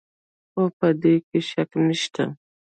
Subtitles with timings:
[0.51, 2.23] خو په دې کې شک نشته.